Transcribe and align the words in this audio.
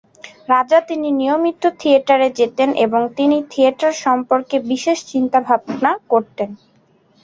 রাজা 0.49 0.79
তিনি 0.89 1.07
নিয়মিত 1.13 1.63
থিয়েটারে 1.79 2.27
যেতেন 2.39 2.69
এবং 2.85 3.01
তিনি 3.17 3.37
থিয়েটার 3.51 3.93
সম্পর্কে 4.05 4.55
বিশেষ 4.71 4.97
চিন্তা 5.11 5.39
ভাবনা 5.47 5.91
করতেন। 6.11 6.49